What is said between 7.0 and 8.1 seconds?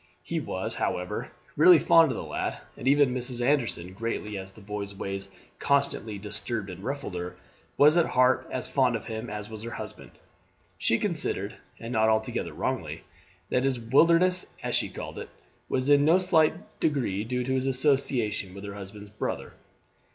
her, was at